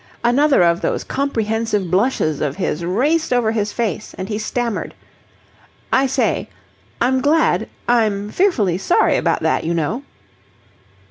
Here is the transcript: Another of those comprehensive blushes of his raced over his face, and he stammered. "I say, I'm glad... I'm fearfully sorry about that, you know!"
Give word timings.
Another 0.23 0.63
of 0.63 0.81
those 0.81 1.03
comprehensive 1.03 1.91
blushes 1.91 2.41
of 2.41 2.55
his 2.55 2.83
raced 2.83 3.31
over 3.31 3.51
his 3.51 3.71
face, 3.71 4.15
and 4.17 4.29
he 4.29 4.39
stammered. 4.39 4.95
"I 5.93 6.07
say, 6.07 6.49
I'm 6.99 7.21
glad... 7.21 7.69
I'm 7.87 8.31
fearfully 8.31 8.79
sorry 8.79 9.15
about 9.15 9.41
that, 9.41 9.63
you 9.63 9.75
know!" 9.75 10.01